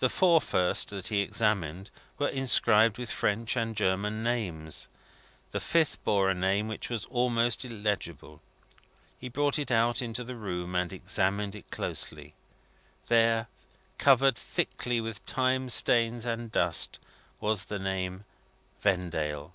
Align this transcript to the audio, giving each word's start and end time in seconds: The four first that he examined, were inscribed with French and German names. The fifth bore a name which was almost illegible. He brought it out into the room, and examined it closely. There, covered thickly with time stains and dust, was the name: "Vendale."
The 0.00 0.08
four 0.08 0.40
first 0.40 0.88
that 0.90 1.06
he 1.06 1.20
examined, 1.20 1.92
were 2.18 2.26
inscribed 2.26 2.98
with 2.98 3.12
French 3.12 3.56
and 3.56 3.76
German 3.76 4.24
names. 4.24 4.88
The 5.52 5.60
fifth 5.60 6.02
bore 6.02 6.28
a 6.28 6.34
name 6.34 6.66
which 6.66 6.90
was 6.90 7.04
almost 7.04 7.64
illegible. 7.64 8.40
He 9.20 9.28
brought 9.28 9.60
it 9.60 9.70
out 9.70 10.02
into 10.02 10.24
the 10.24 10.34
room, 10.34 10.74
and 10.74 10.92
examined 10.92 11.54
it 11.54 11.70
closely. 11.70 12.34
There, 13.06 13.46
covered 13.98 14.34
thickly 14.36 15.00
with 15.00 15.24
time 15.26 15.68
stains 15.68 16.26
and 16.26 16.50
dust, 16.50 16.98
was 17.38 17.66
the 17.66 17.78
name: 17.78 18.24
"Vendale." 18.80 19.52